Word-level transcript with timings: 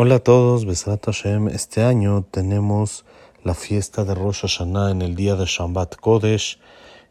Hola 0.00 0.14
a 0.14 0.18
todos, 0.20 0.64
Besat 0.64 1.06
Hashem. 1.06 1.48
Este 1.48 1.82
año 1.82 2.24
tenemos 2.30 3.04
la 3.42 3.54
fiesta 3.54 4.04
de 4.04 4.14
Rosh 4.14 4.42
Hashanah 4.42 4.92
en 4.92 5.02
el 5.02 5.16
día 5.16 5.34
de 5.34 5.44
Shabbat 5.44 5.96
Kodesh 5.96 6.60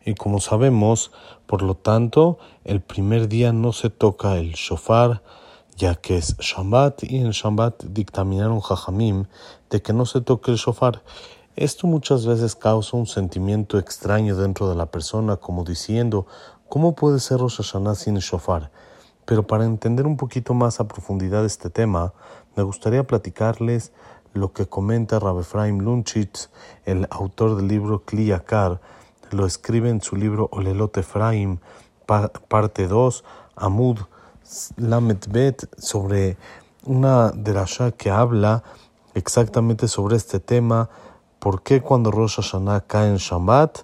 y 0.06 0.16
como 0.16 0.40
sabemos, 0.40 1.12
por 1.48 1.64
lo 1.64 1.76
tanto, 1.76 2.40
el 2.64 2.80
primer 2.80 3.28
día 3.28 3.52
no 3.52 3.74
se 3.74 3.90
toca 3.90 4.38
el 4.38 4.54
shofar, 4.54 5.22
ya 5.76 5.96
que 5.96 6.16
es 6.16 6.38
Shabbat 6.38 7.04
y 7.04 7.18
en 7.18 7.32
Shabbat 7.32 7.84
dictaminaron 7.84 8.62
Jajamim 8.62 9.26
de 9.70 9.82
que 9.82 9.92
no 9.92 10.06
se 10.06 10.22
toque 10.22 10.52
el 10.52 10.58
shofar. 10.58 11.04
Esto 11.58 11.88
muchas 11.88 12.26
veces 12.26 12.56
causa 12.56 12.96
un 12.96 13.06
sentimiento 13.06 13.80
extraño 13.80 14.38
dentro 14.38 14.70
de 14.70 14.76
la 14.76 14.86
persona, 14.86 15.36
como 15.36 15.66
diciendo, 15.66 16.26
¿cómo 16.70 16.96
puede 16.96 17.20
ser 17.20 17.40
Rosh 17.40 17.58
Hashanah 17.58 17.96
sin 17.96 18.16
shofar? 18.20 18.72
Pero 19.28 19.46
para 19.46 19.66
entender 19.66 20.08
un 20.08 20.16
poquito 20.16 20.54
más 20.54 20.80
a 20.80 20.88
profundidad 20.88 21.44
este 21.44 21.70
tema, 21.70 22.14
me 22.56 22.64
gustaría 22.64 23.04
platicarles 23.04 23.92
lo 24.34 24.54
que 24.54 24.68
comenta 24.68 25.20
Rabbi 25.20 25.42
Efraim 25.42 25.80
Lunchitz, 25.80 26.50
el 26.86 27.08
autor 27.10 27.58
del 27.58 27.68
libro 27.68 28.06
Kliyakar, 28.06 28.80
lo 29.32 29.46
escribe 29.46 29.90
en 29.90 30.00
su 30.00 30.16
libro 30.16 30.48
Olelot 30.54 30.96
Efraim, 30.98 31.58
parte 32.48 32.88
2, 32.88 33.26
Amud 33.58 34.00
Lamet 34.78 35.28
Bet, 35.30 35.70
sobre 35.78 36.38
una 36.86 37.32
derasha 37.32 37.92
que 37.92 38.10
habla 38.10 38.64
exactamente 39.14 39.90
sobre 39.90 40.16
este 40.16 40.40
tema, 40.40 40.90
por 41.40 41.64
qué 41.64 41.82
cuando 41.82 42.12
Rosh 42.12 42.38
Hashanah 42.38 42.86
cae 42.88 43.10
en 43.10 43.18
Shabbat 43.18 43.80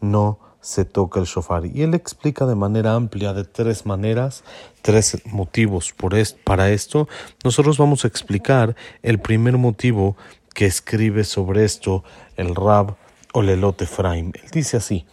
no 0.00 0.47
se 0.68 0.84
toca 0.84 1.18
el 1.18 1.24
shofar. 1.24 1.64
Y 1.64 1.80
él 1.82 1.94
explica 1.94 2.44
de 2.44 2.54
manera 2.54 2.94
amplia, 2.94 3.32
de 3.32 3.44
tres 3.44 3.86
maneras, 3.86 4.44
tres 4.82 5.22
motivos 5.24 5.94
por 5.94 6.14
para 6.44 6.70
esto. 6.70 7.08
Nosotros 7.42 7.78
vamos 7.78 8.04
a 8.04 8.08
explicar 8.08 8.76
el 9.02 9.18
primer 9.18 9.56
motivo 9.56 10.14
que 10.52 10.66
escribe 10.66 11.24
sobre 11.24 11.64
esto 11.64 12.04
el 12.36 12.54
Rab 12.54 12.96
Olelot 13.32 13.80
Efraim. 13.80 14.32
Él 14.34 14.50
dice 14.52 14.76
así, 14.76 15.06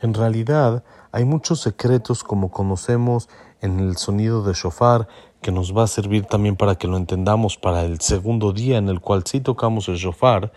en 0.00 0.14
realidad 0.14 0.84
hay 1.12 1.26
muchos 1.26 1.60
secretos 1.60 2.24
como 2.24 2.50
conocemos 2.50 3.28
en 3.60 3.80
el 3.80 3.98
sonido 3.98 4.42
de 4.42 4.54
shofar 4.54 5.06
que 5.42 5.52
nos 5.52 5.76
va 5.76 5.82
a 5.82 5.86
servir 5.86 6.24
también 6.24 6.56
para 6.56 6.76
que 6.76 6.88
lo 6.88 6.96
entendamos 6.96 7.58
para 7.58 7.82
el 7.82 8.00
segundo 8.00 8.54
día 8.54 8.78
en 8.78 8.88
el 8.88 9.00
cual 9.00 9.24
sí 9.26 9.40
tocamos 9.40 9.88
el 9.88 9.96
shofar, 9.96 10.50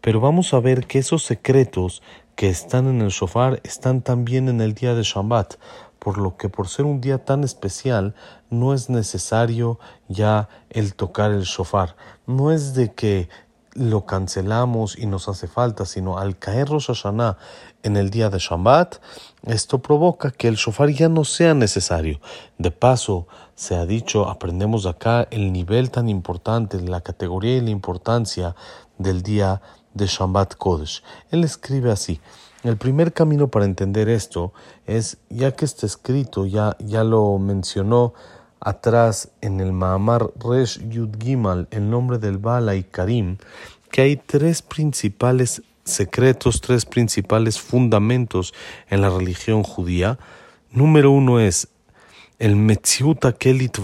pero 0.00 0.20
vamos 0.20 0.54
a 0.54 0.60
ver 0.60 0.86
que 0.86 1.00
esos 1.00 1.24
secretos 1.24 2.02
que 2.36 2.48
están 2.48 2.86
en 2.86 3.00
el 3.00 3.10
shofar 3.10 3.60
están 3.64 4.02
también 4.02 4.48
en 4.48 4.60
el 4.60 4.74
día 4.74 4.94
de 4.94 5.02
Shabbat, 5.02 5.54
por 5.98 6.18
lo 6.18 6.36
que 6.36 6.48
por 6.48 6.68
ser 6.68 6.84
un 6.84 7.00
día 7.00 7.24
tan 7.24 7.44
especial 7.44 8.14
no 8.50 8.74
es 8.74 8.90
necesario 8.90 9.78
ya 10.08 10.48
el 10.70 10.94
tocar 10.94 11.30
el 11.30 11.42
shofar. 11.42 11.96
No 12.26 12.50
es 12.50 12.74
de 12.74 12.92
que 12.92 13.28
lo 13.74 14.04
cancelamos 14.04 14.98
y 14.98 15.06
nos 15.06 15.28
hace 15.28 15.48
falta, 15.48 15.86
sino 15.86 16.18
al 16.18 16.38
caer 16.38 16.68
Rosh 16.68 16.90
en 17.82 17.96
el 17.96 18.10
día 18.10 18.28
de 18.28 18.38
Shabbat, 18.38 18.96
esto 19.44 19.80
provoca 19.80 20.30
que 20.30 20.48
el 20.48 20.56
shofar 20.56 20.90
ya 20.90 21.08
no 21.08 21.24
sea 21.24 21.54
necesario. 21.54 22.20
De 22.58 22.70
paso, 22.70 23.26
se 23.54 23.74
ha 23.76 23.86
dicho, 23.86 24.28
aprendemos 24.28 24.86
acá 24.86 25.26
el 25.30 25.52
nivel 25.52 25.90
tan 25.90 26.08
importante, 26.08 26.80
la 26.80 27.00
categoría 27.00 27.56
y 27.56 27.60
la 27.60 27.70
importancia 27.70 28.54
del 28.98 29.22
día 29.22 29.54
de 29.54 29.81
Shabbat 29.94 30.56
Kodesh. 30.56 31.02
Él 31.30 31.44
escribe 31.44 31.90
así. 31.90 32.20
El 32.62 32.76
primer 32.76 33.12
camino 33.12 33.48
para 33.48 33.64
entender 33.64 34.08
esto 34.08 34.52
es, 34.86 35.16
ya 35.28 35.52
que 35.52 35.64
está 35.64 35.86
escrito, 35.86 36.46
ya, 36.46 36.76
ya 36.78 37.02
lo 37.02 37.38
mencionó 37.38 38.14
atrás 38.60 39.30
en 39.40 39.60
el 39.60 39.72
Mahamar 39.72 40.30
Resh 40.38 40.78
Yud 40.88 41.10
Gimal, 41.20 41.66
el 41.72 41.90
nombre 41.90 42.18
del 42.18 42.38
Bala 42.38 42.76
y 42.76 42.84
Karim, 42.84 43.38
que 43.90 44.02
hay 44.02 44.16
tres 44.16 44.62
principales 44.62 45.62
secretos, 45.84 46.60
tres 46.60 46.86
principales 46.86 47.60
fundamentos 47.60 48.54
en 48.88 49.00
la 49.00 49.10
religión 49.10 49.64
judía. 49.64 50.18
Número 50.70 51.10
uno 51.10 51.40
es 51.40 51.68
el 52.38 52.54
Metziut 52.56 53.24
Kelit 53.38 53.78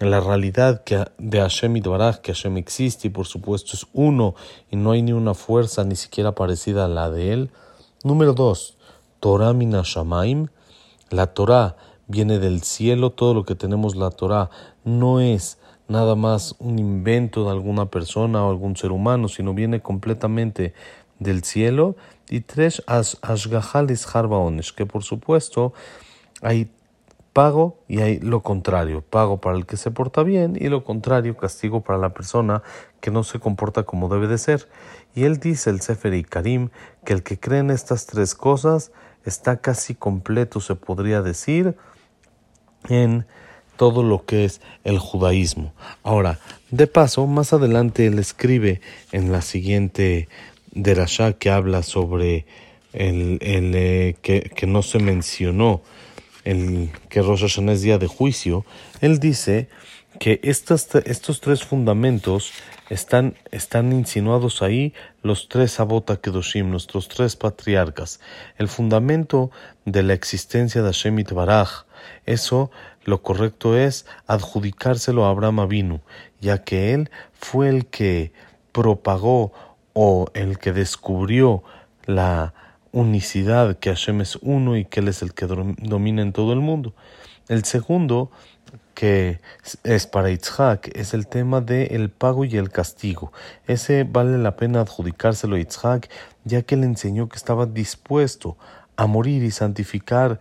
la 0.00 0.20
realidad 0.20 0.82
que 0.84 1.04
de 1.18 1.40
Hashem 1.40 1.80
Baraj, 1.80 2.18
que 2.18 2.32
Hashem 2.32 2.56
existe 2.56 3.08
y 3.08 3.10
por 3.10 3.26
supuesto 3.26 3.70
es 3.74 3.86
uno 3.92 4.34
y 4.70 4.76
no 4.76 4.92
hay 4.92 5.02
ni 5.02 5.12
una 5.12 5.34
fuerza 5.34 5.84
ni 5.84 5.96
siquiera 5.96 6.34
parecida 6.34 6.86
a 6.86 6.88
la 6.88 7.10
de 7.10 7.32
él. 7.32 7.50
Número 8.02 8.34
dos, 8.34 8.76
Torah 9.20 9.52
Minashamaim, 9.52 10.48
la 11.10 11.28
Torah 11.28 11.76
viene 12.06 12.38
del 12.38 12.62
cielo, 12.62 13.10
todo 13.10 13.34
lo 13.34 13.44
que 13.44 13.54
tenemos 13.54 13.96
la 13.96 14.10
Torah 14.10 14.50
no 14.84 15.20
es 15.20 15.58
nada 15.88 16.14
más 16.14 16.56
un 16.58 16.78
invento 16.78 17.44
de 17.44 17.50
alguna 17.50 17.86
persona 17.86 18.44
o 18.44 18.50
algún 18.50 18.76
ser 18.76 18.92
humano, 18.92 19.28
sino 19.28 19.54
viene 19.54 19.80
completamente 19.80 20.74
del 21.18 21.44
cielo. 21.44 21.96
Y 22.28 22.40
tres, 22.40 22.82
Ashgahalis 22.86 24.06
Harbaonesh, 24.14 24.74
que 24.74 24.86
por 24.86 25.04
supuesto 25.04 25.72
hay 26.42 26.68
pago 27.34 27.76
y 27.88 28.00
hay 28.00 28.20
lo 28.20 28.42
contrario, 28.42 29.02
pago 29.02 29.40
para 29.40 29.58
el 29.58 29.66
que 29.66 29.76
se 29.76 29.90
porta 29.90 30.22
bien 30.22 30.56
y 30.58 30.68
lo 30.68 30.84
contrario, 30.84 31.36
castigo 31.36 31.82
para 31.82 31.98
la 31.98 32.14
persona 32.14 32.62
que 33.00 33.10
no 33.10 33.24
se 33.24 33.40
comporta 33.40 33.82
como 33.82 34.08
debe 34.08 34.28
de 34.28 34.38
ser. 34.38 34.68
Y 35.14 35.24
él 35.24 35.38
dice, 35.38 35.68
el 35.68 35.82
Sefer 35.82 36.14
y 36.14 36.22
Karim, 36.22 36.70
que 37.04 37.12
el 37.12 37.22
que 37.22 37.38
cree 37.38 37.58
en 37.58 37.70
estas 37.70 38.06
tres 38.06 38.34
cosas 38.34 38.92
está 39.24 39.58
casi 39.58 39.94
completo, 39.94 40.60
se 40.60 40.76
podría 40.76 41.20
decir, 41.22 41.76
en 42.88 43.26
todo 43.76 44.04
lo 44.04 44.24
que 44.24 44.44
es 44.44 44.60
el 44.84 44.98
judaísmo. 44.98 45.74
Ahora, 46.04 46.38
de 46.70 46.86
paso, 46.86 47.26
más 47.26 47.52
adelante 47.52 48.06
él 48.06 48.18
escribe 48.20 48.80
en 49.10 49.32
la 49.32 49.42
siguiente 49.42 50.28
derashá 50.70 51.32
que 51.32 51.50
habla 51.50 51.82
sobre 51.82 52.46
el, 52.92 53.38
el 53.40 53.74
eh, 53.74 54.16
que, 54.22 54.52
que 54.54 54.66
no 54.68 54.82
se 54.82 55.00
mencionó 55.00 55.82
el 56.44 56.90
que 57.08 57.22
Rosh 57.22 57.42
Hashanah 57.42 57.72
es 57.72 57.82
día 57.82 57.98
de 57.98 58.06
juicio, 58.06 58.64
él 59.00 59.18
dice 59.18 59.68
que 60.18 60.40
estos 60.42 61.40
tres 61.40 61.64
fundamentos 61.64 62.52
están, 62.88 63.34
están 63.50 63.92
insinuados 63.92 64.62
ahí 64.62 64.94
los 65.22 65.48
tres 65.48 65.80
Abota 65.80 66.16
Kedoshim, 66.16 66.70
nuestros 66.70 67.08
tres 67.08 67.36
patriarcas. 67.36 68.20
El 68.56 68.68
fundamento 68.68 69.50
de 69.84 70.02
la 70.02 70.12
existencia 70.12 70.82
de 70.82 70.88
Hashem 70.88 71.24
Baraj, 71.32 71.86
eso 72.26 72.70
lo 73.04 73.22
correcto 73.22 73.76
es 73.76 74.06
adjudicárselo 74.26 75.24
a 75.24 75.30
Abraham 75.30 75.60
Avinu, 75.60 76.00
ya 76.40 76.62
que 76.62 76.94
él 76.94 77.10
fue 77.32 77.68
el 77.68 77.86
que 77.86 78.32
propagó 78.72 79.52
o 79.92 80.26
el 80.34 80.58
que 80.58 80.72
descubrió 80.72 81.62
la 82.06 82.54
unicidad, 82.94 83.76
que 83.78 83.90
Hashem 83.90 84.20
es 84.20 84.36
uno 84.36 84.76
y 84.76 84.84
que 84.84 85.00
Él 85.00 85.08
es 85.08 85.20
el 85.20 85.34
que 85.34 85.46
domina 85.46 86.22
en 86.22 86.32
todo 86.32 86.52
el 86.52 86.60
mundo. 86.60 86.94
El 87.48 87.64
segundo, 87.64 88.30
que 88.94 89.40
es 89.82 90.06
para 90.06 90.30
Yitzhak, 90.30 90.96
es 90.96 91.12
el 91.12 91.26
tema 91.26 91.60
del 91.60 91.92
el 91.92 92.10
pago 92.10 92.44
y 92.44 92.56
el 92.56 92.70
castigo. 92.70 93.32
Ese 93.66 94.04
vale 94.04 94.38
la 94.38 94.56
pena 94.56 94.80
adjudicárselo 94.80 95.56
a 95.56 95.58
Yitzhak, 95.58 96.08
ya 96.44 96.62
que 96.62 96.76
le 96.76 96.86
enseñó 96.86 97.28
que 97.28 97.36
estaba 97.36 97.66
dispuesto 97.66 98.56
a 98.96 99.06
morir 99.06 99.42
y 99.42 99.50
santificar 99.50 100.38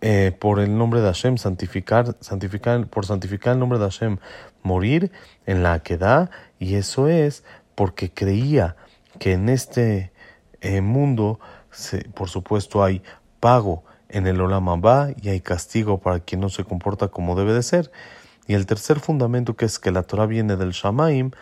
eh, 0.00 0.32
por 0.38 0.60
el 0.60 0.76
nombre 0.76 1.00
de 1.00 1.06
Hashem, 1.06 1.36
santificar, 1.36 2.16
santificar, 2.20 2.86
por 2.86 3.04
santificar 3.04 3.52
el 3.52 3.58
nombre 3.58 3.78
de 3.78 3.84
Hashem, 3.84 4.18
morir 4.62 5.12
en 5.44 5.62
la 5.62 5.80
queda, 5.80 6.30
y 6.58 6.76
eso 6.76 7.08
es 7.08 7.44
porque 7.74 8.10
creía 8.10 8.76
que 9.18 9.34
en 9.34 9.48
este 9.48 10.12
eh, 10.60 10.80
mundo 10.80 11.38
por 12.14 12.28
supuesto 12.28 12.82
hay 12.82 13.02
pago 13.40 13.84
en 14.08 14.26
el 14.26 14.40
Olam 14.40 14.66
y 15.20 15.28
hay 15.28 15.40
castigo 15.40 15.98
para 15.98 16.20
quien 16.20 16.40
no 16.40 16.48
se 16.48 16.64
comporta 16.64 17.08
como 17.08 17.36
debe 17.36 17.52
de 17.52 17.62
ser. 17.62 17.90
Y 18.46 18.54
el 18.54 18.66
tercer 18.66 19.00
fundamento 19.00 19.54
que 19.54 19.66
es 19.66 19.78
que 19.78 19.90
la 19.90 20.02
Torah 20.02 20.26
viene 20.26 20.56
del 20.56 20.70
Shamaim, 20.70 21.32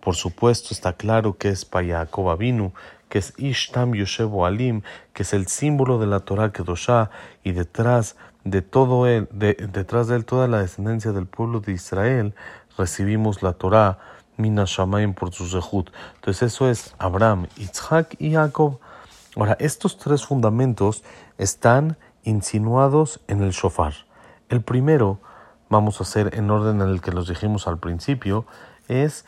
por 0.00 0.14
supuesto 0.14 0.68
está 0.72 0.92
claro 0.92 1.36
que 1.36 1.48
es 1.48 1.64
para 1.64 2.02
Avinu, 2.02 2.72
que 3.08 3.18
es 3.18 3.32
Ishtam 3.36 3.94
Yoshevo 3.94 4.46
Alim, 4.46 4.82
que 5.12 5.22
es 5.22 5.32
el 5.32 5.48
símbolo 5.48 5.98
de 5.98 6.06
la 6.06 6.20
Torah 6.20 6.52
Kedoshá 6.52 7.10
y 7.42 7.52
detrás 7.52 8.16
de 8.44 8.62
todo 8.62 9.06
él, 9.06 9.28
detrás 9.32 10.08
de 10.08 10.16
él 10.16 10.24
toda 10.24 10.46
la 10.46 10.58
descendencia 10.58 11.12
del 11.12 11.26
pueblo 11.26 11.60
de 11.60 11.72
Israel, 11.72 12.34
recibimos 12.76 13.42
la 13.42 13.54
Torah 13.54 13.98
Mina 14.36 14.64
Shamaim 14.66 15.14
por 15.14 15.32
su 15.32 15.46
Zehut. 15.46 15.90
Entonces 16.16 16.54
eso 16.54 16.68
es 16.68 16.94
Abraham, 16.98 17.46
Isaac 17.56 18.16
y 18.18 18.32
Jacob. 18.32 18.78
Ahora, 19.36 19.56
estos 19.58 19.98
tres 19.98 20.24
fundamentos 20.24 21.02
están 21.38 21.96
insinuados 22.22 23.20
en 23.26 23.42
el 23.42 23.50
shofar. 23.50 23.94
El 24.48 24.62
primero, 24.62 25.18
vamos 25.68 26.00
a 26.00 26.04
hacer 26.04 26.36
en 26.36 26.50
orden 26.50 26.80
en 26.80 26.88
el 26.88 27.00
que 27.00 27.10
los 27.10 27.28
dijimos 27.28 27.66
al 27.66 27.78
principio, 27.78 28.46
es 28.88 29.24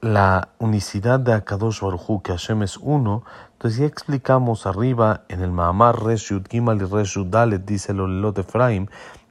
la 0.00 0.48
unicidad 0.58 1.20
de 1.20 1.32
Akadosh 1.34 1.80
Baruj 1.80 2.22
que 2.22 2.32
Hashem 2.32 2.62
es 2.62 2.76
uno. 2.76 3.24
Entonces 3.52 3.80
ya 3.80 3.86
explicamos 3.86 4.66
arriba 4.66 5.24
en 5.28 5.42
el 5.42 5.50
Mahamar 5.50 6.02
Resh 6.02 6.30
Yud 6.30 6.46
Gimal 6.48 6.80
y 6.80 6.84
Resh 6.84 7.18
Dalet, 7.26 7.64
dice 7.64 7.92
el 7.92 8.00
Olelot 8.00 8.38
Efraim, 8.38 8.86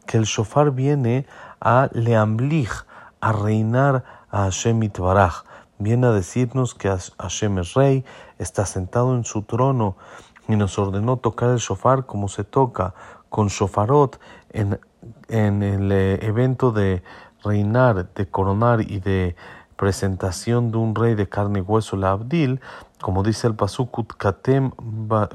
que 0.06 0.18
el 0.18 0.26
shofar 0.26 0.72
viene 0.72 1.26
a 1.60 1.90
leamlich, 1.94 2.86
a 3.22 3.32
reinar 3.32 4.04
a 4.32 4.44
Hashem 4.44 4.84
Itbaraj. 4.84 5.44
Viene 5.80 6.08
a 6.08 6.12
decirnos 6.12 6.76
que 6.76 6.90
Hashem 6.90 7.60
es 7.60 7.74
rey, 7.74 8.06
está 8.38 8.66
sentado 8.66 9.16
en 9.16 9.24
su 9.24 9.44
trono 9.44 9.96
y 10.50 10.56
nos 10.56 10.78
ordenó 10.78 11.18
tocar 11.18 11.52
el 11.52 11.58
shofar 11.58 12.06
como 12.06 12.28
se 12.28 12.44
toca 12.44 12.94
con 13.30 13.48
shofarot 13.48 14.20
en, 14.50 14.80
en 15.30 15.64
el 15.64 15.92
eh, 15.92 16.20
evento 16.22 16.72
de 16.72 17.02
reinar, 17.44 18.14
de 18.14 18.28
coronar 18.28 18.82
y 18.82 19.00
de 19.00 19.36
presentación 19.78 20.72
de 20.72 20.78
un 20.78 20.94
rey 20.94 21.16
de 21.16 21.30
carne 21.30 21.60
y 21.60 21.62
hueso, 21.62 21.96
la 21.96 22.12
Abdil, 22.12 22.60
como 23.00 23.24
dice 23.24 23.48
el 23.48 23.56
Pasukut 23.56 24.12
Katem 24.18 24.72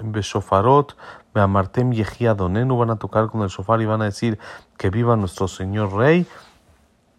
Beshofarot, 0.04 0.94
Beamartem 1.32 1.92
Yehiadonenu, 1.92 2.76
van 2.76 2.90
a 2.90 2.96
tocar 2.96 3.28
con 3.30 3.40
el 3.40 3.48
shofar 3.48 3.80
y 3.80 3.86
van 3.86 4.02
a 4.02 4.04
decir 4.04 4.38
que 4.76 4.90
viva 4.90 5.16
nuestro 5.16 5.48
Señor 5.48 5.94
Rey. 5.94 6.26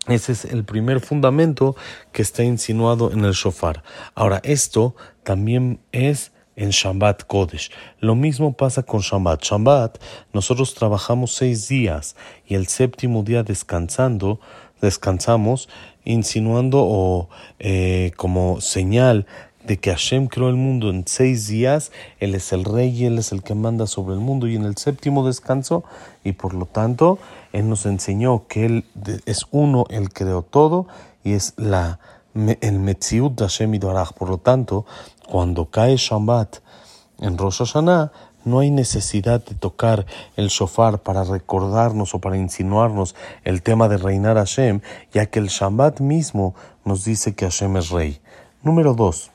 Ese 0.08 0.34
es 0.34 0.46
el 0.46 0.64
primer 0.64 1.00
fundamento 1.00 1.76
que 2.12 2.22
está 2.22 2.44
insinuado 2.44 3.12
en 3.12 3.26
el 3.26 3.34
shofar. 3.34 3.84
Ahora, 4.14 4.40
esto 4.44 4.96
también 5.24 5.80
es 5.92 6.32
en 6.56 6.70
Shabbat 6.70 7.24
Kodesh. 7.26 7.72
Lo 8.00 8.16
mismo 8.16 8.54
pasa 8.54 8.84
con 8.84 9.02
Shabbat. 9.02 9.44
Shabbat, 9.44 9.98
nosotros 10.32 10.76
trabajamos 10.76 11.34
seis 11.34 11.68
días 11.68 12.16
y 12.46 12.56
el 12.56 12.68
séptimo 12.68 13.24
día 13.24 13.44
descansando, 13.44 14.40
descansamos, 14.80 15.70
insinuando 16.04 16.84
o 16.84 17.30
eh, 17.60 18.12
como 18.16 18.62
señal 18.62 19.26
de 19.66 19.78
que 19.78 19.92
Hashem 19.92 20.28
creó 20.28 20.50
el 20.50 20.56
mundo 20.56 20.90
en 20.90 21.06
seis 21.08 21.48
días, 21.48 21.92
Él 22.20 22.36
es 22.36 22.54
el 22.54 22.64
rey 22.64 22.90
y 22.90 23.06
Él 23.06 23.18
es 23.18 23.32
el 23.32 23.44
que 23.44 23.56
manda 23.56 23.88
sobre 23.88 24.14
el 24.14 24.20
mundo 24.20 24.48
y 24.48 24.56
en 24.56 24.64
el 24.64 24.78
séptimo 24.78 25.26
descanso 25.26 25.84
y 26.24 26.34
por 26.34 26.54
lo 26.54 26.66
tanto 26.66 27.18
Él 27.54 27.70
nos 27.70 27.86
enseñó 27.86 28.48
que 28.48 28.66
Él 28.66 28.86
es 29.26 29.46
uno, 29.52 29.86
Él 29.90 30.12
creó 30.12 30.44
todo 30.44 30.88
y 31.24 31.34
es 31.34 31.54
la, 31.58 32.00
el 32.34 32.80
Metziut 32.80 33.34
de 33.36 33.46
Hashem 33.46 33.74
y 33.74 33.80
Por 33.80 34.30
lo 34.30 34.38
tanto, 34.38 34.86
cuando 35.28 35.70
cae 35.70 35.96
Shabbat 35.98 36.58
en 37.20 37.38
Rosh 37.38 37.60
Hashanah, 37.60 38.12
no 38.44 38.60
hay 38.60 38.70
necesidad 38.70 39.44
de 39.44 39.56
tocar 39.56 40.06
el 40.36 40.50
shofar 40.50 41.00
para 41.00 41.24
recordarnos 41.24 42.14
o 42.14 42.20
para 42.20 42.38
insinuarnos 42.38 43.16
el 43.44 43.64
tema 43.64 43.88
de 43.88 43.98
reinar 43.98 44.38
Hashem, 44.38 44.82
ya 45.12 45.26
que 45.26 45.40
el 45.40 45.48
Shabbat 45.48 46.00
mismo 46.00 46.54
nos 46.84 47.04
dice 47.04 47.34
que 47.34 47.46
Hashem 47.46 47.76
es 47.78 47.90
rey. 47.90 48.22
Número 48.62 48.94
dos. 48.94 49.32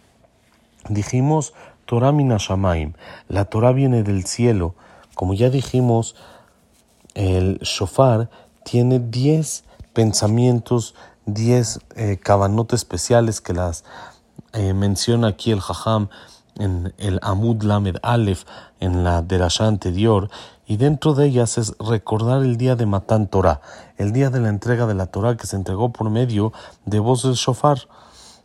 Dijimos 0.89 1.53
Torah 1.85 2.13
Minashamaim. 2.13 2.95
La 3.29 3.45
Torah 3.45 3.73
viene 3.73 4.03
del 4.03 4.25
cielo. 4.25 4.75
Como 5.15 5.35
ya 5.35 5.51
dijimos, 5.51 6.17
el 7.15 7.59
shofar 7.61 8.31
tiene 8.65 8.99
diez 8.99 9.65
pensamientos, 9.93 10.95
diez 11.27 11.81
eh, 11.97 12.19
especiales 12.73 13.41
que 13.41 13.53
las 13.53 13.85
eh, 14.53 14.73
menciona 14.73 15.29
aquí 15.29 15.53
el 15.53 15.61
Jajam 15.61 16.09
en 16.57 16.93
el 16.99 17.19
Amud 17.23 17.63
Lamed 17.63 17.97
Aleph, 18.03 18.45
en 18.81 19.05
la 19.05 19.23
derasha 19.23 19.67
anterior, 19.67 20.31
y 20.67 20.77
dentro 20.77 21.15
de 21.15 21.27
ellas 21.27 21.59
es 21.59 21.75
recordar 21.79 22.43
el 22.43 22.57
día 22.57 22.77
de 22.77 22.87
Matan 22.87 23.27
Torah, 23.27 23.61
el 23.97 24.13
día 24.13 24.31
de 24.31 24.41
la 24.41 24.49
entrega 24.49 24.87
de 24.87 24.95
la 24.95 25.07
Torah 25.07 25.37
que 25.37 25.47
se 25.47 25.57
entregó 25.57 25.93
por 25.93 26.11
medio 26.11 26.53
de 26.85 27.01
voz 27.01 27.23
del 27.23 27.35
shofar. 27.35 27.89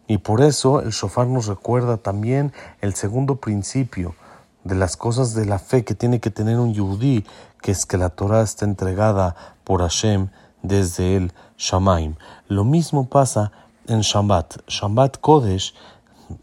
Y 0.08 0.20
por 0.20 0.42
eso 0.42 0.82
el 0.82 0.92
shofar 0.92 1.28
nos 1.28 1.48
recuerda 1.48 1.98
también 1.98 2.54
el 2.82 2.94
segundo 2.94 3.38
principio 3.38 4.16
de 4.64 4.76
las 4.76 4.98
cosas 4.98 5.34
de 5.34 5.46
la 5.46 5.60
fe 5.60 5.84
que 5.84 5.96
tiene 5.96 6.20
que 6.20 6.32
tener 6.32 6.60
un 6.60 6.74
yudí, 6.74 7.26
que 7.62 7.72
es 7.72 7.86
que 7.86 7.98
la 7.98 8.10
Torah 8.10 8.42
está 8.42 8.66
entregada 8.66 9.36
por 9.64 9.82
Hashem 9.82 10.30
desde 10.62 11.16
el 11.16 11.34
Shamaim. 11.58 12.16
Lo 12.48 12.64
mismo 12.64 13.08
pasa 13.08 13.52
en 13.88 14.02
Shabbat. 14.02 14.68
Shabbat 14.68 15.20
Kodesh 15.20 15.74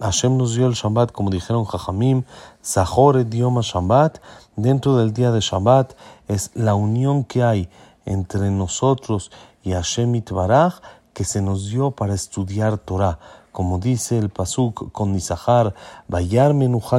Hashem 0.01 0.37
nos 0.37 0.55
dio 0.55 0.67
el 0.67 0.75
Shabbat, 0.75 1.11
como 1.11 1.31
dijeron 1.31 1.65
Jajamim, 1.65 2.23
Zahor 2.65 3.19
idioma 3.21 3.63
Shabbat, 3.63 4.21
dentro 4.57 4.97
del 4.97 5.13
día 5.13 5.33
de 5.33 5.41
Shabbat 5.41 5.95
es 6.29 6.51
la 6.55 6.75
unión 6.75 7.25
que 7.25 7.43
hay 7.43 7.69
entre 8.05 8.51
nosotros 8.51 9.31
y 9.63 9.73
Hashem 9.73 10.15
Itbaraj 10.15 10.81
que 11.13 11.25
se 11.25 11.43
nos 11.43 11.69
dio 11.69 11.91
para 11.91 12.15
estudiar 12.15 12.79
Torah. 12.79 13.19
Como 13.53 13.79
dice 13.79 14.19
el 14.19 14.31
Pasuk 14.31 14.91
con 14.93 15.13
Nisahar, 15.13 15.75
Bayar 16.09 16.55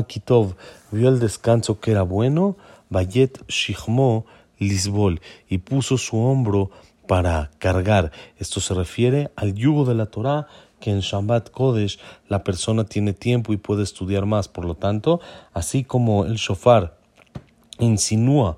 Kitov, 0.08 0.56
vio 0.92 1.10
el 1.10 1.20
descanso 1.20 1.80
que 1.80 1.92
era 1.92 2.04
bueno, 2.04 2.56
Bayet 2.90 3.44
Shihmo 3.48 4.26
Lisbol, 4.60 5.20
y 5.50 5.58
puso 5.58 5.98
su 5.98 6.18
hombro 6.18 6.70
para 7.08 7.50
cargar. 7.58 8.12
Esto 8.38 8.62
se 8.62 8.74
refiere 8.76 9.32
al 9.36 9.56
yugo 9.56 9.84
de 9.86 9.96
la 9.96 10.06
Torah 10.06 10.48
que 10.80 10.92
en 10.92 11.00
Shabbat 11.00 11.50
Kodesh 11.50 11.98
la 12.28 12.44
persona 12.44 12.84
tiene 12.84 13.14
tiempo 13.14 13.52
y 13.54 13.58
puede 13.58 13.84
estudiar 13.84 14.26
más. 14.26 14.48
Por 14.48 14.66
lo 14.66 14.76
tanto, 14.76 15.22
así 15.54 15.84
como 15.84 16.26
el 16.26 16.36
shofar 16.36 16.98
insinúa 17.80 18.58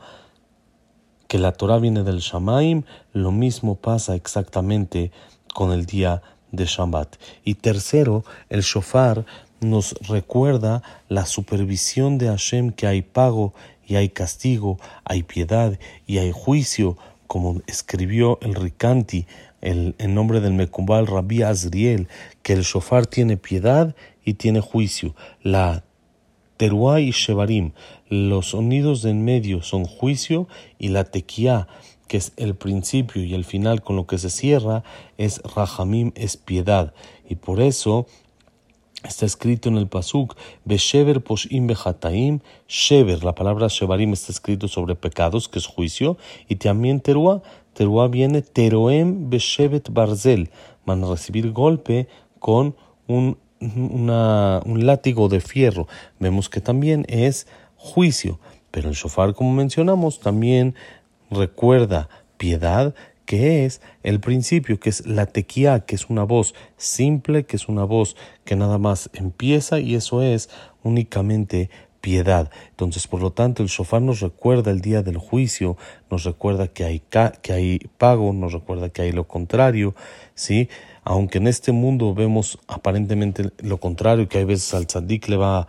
que 1.27 1.39
la 1.39 1.53
Torah 1.53 1.79
viene 1.79 2.03
del 2.03 2.19
Shamaim, 2.19 2.83
lo 3.13 3.31
mismo 3.31 3.75
pasa 3.75 4.15
exactamente 4.15 5.11
con 5.53 5.71
el 5.71 5.85
día 5.85 6.15
de 6.17 6.34
Shabbat. 6.63 7.17
Y 7.43 7.55
tercero, 7.55 8.23
el 8.49 8.61
shofar 8.61 9.25
nos 9.59 9.95
recuerda 10.07 10.81
la 11.09 11.25
supervisión 11.25 12.17
de 12.17 12.27
Hashem 12.27 12.71
que 12.71 12.87
hay 12.87 13.01
pago 13.01 13.53
y 13.85 13.95
hay 13.95 14.07
castigo, 14.07 14.79
hay 15.03 15.23
piedad 15.23 15.77
y 16.07 16.19
hay 16.19 16.31
juicio, 16.33 16.97
como 17.27 17.61
escribió 17.67 18.39
el 18.41 18.55
Ricanti 18.55 19.25
el, 19.61 19.95
en 19.97 20.13
nombre 20.15 20.39
del 20.39 20.53
Mekumbal 20.53 21.07
Rabbi 21.07 21.41
Azriel, 21.41 22.07
que 22.43 22.53
el 22.53 22.61
shofar 22.61 23.07
tiene 23.07 23.35
piedad 23.35 23.95
y 24.23 24.35
tiene 24.35 24.61
juicio. 24.61 25.15
La 25.41 25.83
teruá 26.57 27.01
y 27.01 27.11
shevarim, 27.11 27.71
los 28.07 28.49
sonidos 28.49 29.01
de 29.01 29.11
en 29.11 29.25
medio 29.25 29.61
son 29.61 29.85
juicio 29.85 30.47
y 30.77 30.89
la 30.89 31.03
tequía, 31.03 31.67
que 32.07 32.17
es 32.17 32.33
el 32.37 32.55
principio 32.55 33.23
y 33.23 33.33
el 33.33 33.45
final 33.45 33.81
con 33.81 33.95
lo 33.95 34.05
que 34.07 34.17
se 34.17 34.29
cierra, 34.29 34.83
es 35.17 35.41
rahamim, 35.55 36.11
es 36.15 36.37
piedad. 36.37 36.93
Y 37.27 37.35
por 37.35 37.61
eso 37.61 38.05
Está 39.07 39.27
escrito 39.27 39.69
en 39.69 39.77
el 39.77 39.87
Pasuk, 39.87 40.35
Beshever 40.63 41.21
Poshim 41.21 41.67
Bejataim, 41.67 42.39
Shever, 42.67 43.23
la 43.23 43.35
palabra 43.35 43.67
Shevarim 43.67 44.13
está 44.13 44.31
escrito 44.31 44.67
sobre 44.67 44.95
pecados, 44.95 45.47
que 45.47 45.59
es 45.59 45.67
juicio, 45.67 46.17
y 46.49 46.55
también 46.55 47.01
Teruah, 47.01 47.41
Teruah 47.73 48.07
viene 48.07 48.41
Teroem 48.41 49.29
Beshevet 49.29 49.91
Barzel, 49.91 50.49
van 50.87 51.03
a 51.03 51.07
recibir 51.07 51.51
golpe 51.51 52.07
con 52.39 52.75
un, 53.05 53.37
un 53.59 54.85
látigo 54.85 55.29
de 55.29 55.39
fierro. 55.39 55.87
Vemos 56.19 56.49
que 56.49 56.61
también 56.61 57.05
es 57.07 57.45
juicio, 57.75 58.39
pero 58.71 58.89
el 58.89 58.95
shofar, 58.95 59.35
como 59.35 59.53
mencionamos, 59.53 60.19
también 60.19 60.73
recuerda 61.31 62.09
piedad, 62.37 62.93
que 63.25 63.65
es 63.65 63.81
el 64.03 64.19
principio, 64.19 64.79
que 64.79 64.89
es 64.89 65.05
la 65.05 65.25
tequía, 65.25 65.81
que 65.81 65.95
es 65.95 66.09
una 66.09 66.23
voz 66.23 66.53
simple, 66.77 67.45
que 67.45 67.55
es 67.55 67.67
una 67.67 67.83
voz 67.83 68.15
que 68.43 68.55
nada 68.55 68.77
más 68.77 69.09
empieza 69.13 69.79
y 69.79 69.95
eso 69.95 70.21
es 70.21 70.49
únicamente 70.83 71.69
piedad. 72.05 72.51
Entonces, 72.69 73.07
por 73.07 73.19
lo 73.19 73.31
tanto, 73.31 73.63
el 73.63 73.69
shofar 73.69 73.99
nos 73.99 74.19
recuerda 74.19 74.69
el 74.69 74.79
día 74.79 75.01
del 75.01 75.17
juicio, 75.17 75.75
nos 76.11 76.23
recuerda 76.23 76.67
que 76.67 76.83
hay, 76.83 77.01
que 77.41 77.51
hay 77.51 77.79
pago, 77.97 78.31
nos 78.31 78.53
recuerda 78.53 78.89
que 78.89 79.01
hay 79.01 79.11
lo 79.11 79.27
contrario, 79.27 79.95
¿sí? 80.35 80.69
Aunque 81.03 81.39
en 81.39 81.47
este 81.47 81.71
mundo 81.71 82.13
vemos 82.13 82.59
aparentemente 82.67 83.49
lo 83.57 83.79
contrario, 83.79 84.29
que 84.29 84.37
hay 84.37 84.43
veces 84.45 84.71
al 84.75 84.85
tzadik 84.85 85.27
le 85.29 85.37
va 85.37 85.67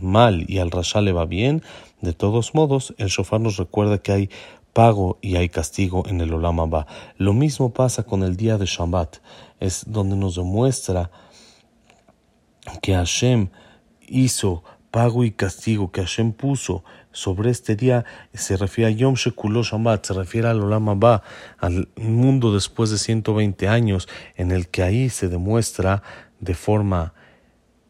mal 0.00 0.44
y 0.48 0.58
al 0.58 0.72
rasha 0.72 1.00
le 1.00 1.12
va 1.12 1.26
bien, 1.26 1.62
de 2.00 2.12
todos 2.12 2.56
modos, 2.56 2.92
el 2.98 3.06
shofar 3.06 3.40
nos 3.40 3.56
recuerda 3.56 3.98
que 3.98 4.10
hay 4.10 4.30
pago 4.72 5.18
y 5.20 5.36
hay 5.36 5.48
castigo 5.48 6.04
en 6.06 6.20
el 6.20 6.32
Olam 6.32 6.60
Abba. 6.60 6.86
Lo 7.16 7.32
mismo 7.32 7.72
pasa 7.72 8.04
con 8.04 8.22
el 8.22 8.36
día 8.36 8.58
de 8.58 8.66
Shabbat, 8.66 9.18
es 9.60 9.84
donde 9.86 10.16
nos 10.16 10.36
demuestra 10.36 11.10
que 12.80 12.94
Hashem 12.94 13.50
hizo 14.00 14.64
pago 14.90 15.24
y 15.24 15.32
castigo, 15.32 15.90
que 15.90 16.02
Hashem 16.02 16.32
puso 16.32 16.84
sobre 17.12 17.50
este 17.50 17.76
día, 17.76 18.04
se 18.32 18.56
refiere 18.56 18.92
a 18.92 18.94
Yom 18.94 19.14
Shekulo 19.14 19.62
Shabbat, 19.62 20.06
se 20.06 20.14
refiere 20.14 20.48
al 20.48 20.62
Olam 20.62 20.88
Abba, 20.88 21.22
al 21.58 21.88
mundo 21.96 22.52
después 22.52 22.90
de 22.90 22.98
120 22.98 23.68
años, 23.68 24.08
en 24.36 24.52
el 24.52 24.68
que 24.68 24.82
ahí 24.82 25.10
se 25.10 25.28
demuestra 25.28 26.02
de 26.40 26.54
forma 26.54 27.14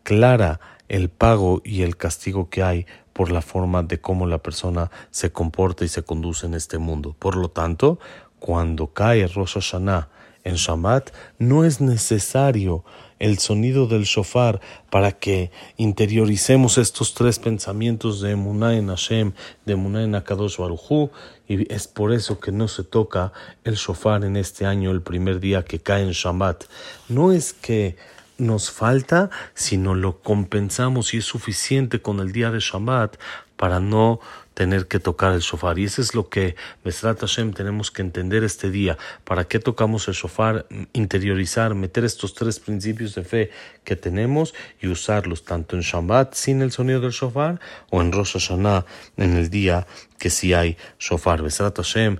clara 0.02 0.60
el 0.88 1.08
pago 1.08 1.62
y 1.64 1.82
el 1.82 1.96
castigo 1.96 2.50
que 2.50 2.62
hay 2.62 2.86
por 3.12 3.31
la 3.31 3.42
forma 3.42 3.83
de 3.83 4.00
cómo 4.00 4.26
la 4.26 4.38
persona 4.38 4.90
se 5.11 5.33
comporta 5.33 5.85
y 5.85 5.88
se 5.88 6.02
conduce 6.02 6.47
en 6.47 6.54
este 6.54 6.78
mundo. 6.78 7.14
Por 7.19 7.37
lo 7.37 7.49
tanto, 7.49 7.99
cuando 8.38 8.88
cae 8.88 9.26
Rosh 9.26 9.54
Hashanah 9.54 10.09
en 10.45 10.57
Shabbat, 10.57 11.11
no 11.38 11.64
es 11.64 11.81
necesario 11.81 12.85
el 13.21 13.38
sonido 13.38 13.87
del 13.87 14.02
shofar 14.02 14.61
para 14.90 15.12
que 15.12 15.52
interioricemos 15.76 16.76
estos 16.76 17.14
tres 17.14 17.38
pensamientos 17.38 18.21
de 18.21 18.33
Emuná 18.33 18.75
en 18.75 18.88
Hashem, 18.88 19.33
de 19.64 19.75
Emuná 19.75 20.02
en 20.02 20.16
Akadosh 20.16 20.57
Baruchu, 20.57 21.11
y 21.47 21.73
es 21.73 21.87
por 21.87 22.12
eso 22.12 22.40
que 22.40 22.50
no 22.50 22.66
se 22.66 22.83
toca 22.83 23.33
el 23.62 23.76
shofar 23.76 24.25
en 24.25 24.37
este 24.37 24.66
año, 24.66 24.90
el 24.90 25.02
primer 25.02 25.38
día 25.38 25.64
que 25.64 25.78
cae 25.78 26.02
en 26.02 26.11
Shabbat. 26.11 26.64
No 27.09 27.31
es 27.31 27.52
que 27.52 27.97
nos 28.42 28.70
falta, 28.70 29.30
sino 29.54 29.94
lo 29.94 30.20
compensamos 30.20 31.14
y 31.14 31.18
es 31.18 31.25
suficiente 31.25 32.02
con 32.02 32.20
el 32.20 32.32
día 32.32 32.50
de 32.50 32.61
Shabbat 32.61 33.16
para 33.56 33.78
no 33.78 34.20
tener 34.54 34.87
que 34.87 34.99
tocar 34.99 35.32
el 35.32 35.40
shofar. 35.40 35.78
Y 35.78 35.84
eso 35.84 36.02
es 36.02 36.14
lo 36.14 36.28
que, 36.28 36.56
Besrat 36.84 37.20
Hashem, 37.20 37.52
tenemos 37.52 37.90
que 37.90 38.02
entender 38.02 38.44
este 38.44 38.70
día. 38.70 38.99
¿Para 39.25 39.44
qué 39.44 39.58
tocamos 39.58 40.08
el 40.08 40.14
shofar? 40.14 40.66
Interiorizar, 40.92 41.75
meter 41.75 42.04
estos 42.04 42.34
tres 42.34 42.58
principios 42.58 43.14
de 43.14 43.22
fe 43.22 43.50
que 43.84 43.96
tenemos 43.96 44.54
y 44.80 44.88
usarlos 44.88 45.44
tanto 45.44 45.76
en 45.76 45.82
Shabbat 45.82 46.34
sin 46.34 46.61
el 46.61 46.72
sonido 46.72 47.00
del 47.00 47.12
shofar 47.12 47.61
o 47.90 48.02
en 48.02 48.12
Rosh 48.12 48.32
Hashanah 48.32 48.84
en 49.16 49.37
el 49.37 49.49
día 49.49 49.87
que 50.18 50.28
sí 50.28 50.52
hay 50.52 50.76
shofar. 50.99 51.42
Besrat 51.42 51.76
Hashem, 51.76 52.18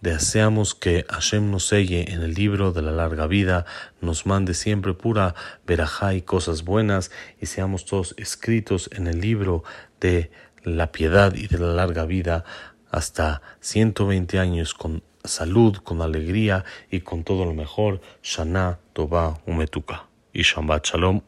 Deseamos 0.00 0.74
que 0.74 1.04
Hashem 1.08 1.50
nos 1.50 1.72
en 1.72 2.22
el 2.22 2.34
libro 2.34 2.72
de 2.72 2.82
la 2.82 2.92
larga 2.92 3.26
vida, 3.26 3.64
nos 4.00 4.26
mande 4.26 4.54
siempre 4.54 4.94
pura 4.94 5.34
verajá 5.66 6.14
y 6.14 6.22
cosas 6.22 6.64
buenas 6.64 7.10
y 7.40 7.46
seamos 7.46 7.86
todos 7.86 8.14
escritos 8.18 8.90
en 8.92 9.06
el 9.06 9.20
libro 9.20 9.64
de 10.00 10.30
la 10.62 10.92
piedad 10.92 11.34
y 11.34 11.46
de 11.46 11.58
la 11.58 11.72
larga 11.72 12.04
vida 12.04 12.44
hasta 12.90 13.42
120 13.60 14.38
años 14.38 14.74
con 14.74 15.02
salud, 15.24 15.76
con 15.78 16.02
alegría 16.02 16.64
y 16.90 17.00
con 17.00 17.24
todo 17.24 17.44
lo 17.44 17.54
mejor. 17.54 18.00
Shana, 18.22 18.78
Toba, 18.92 19.40
Umetuka. 19.46 20.06
Y 20.32 20.42
Shabbat 20.42 20.86
Shalom. 20.86 21.22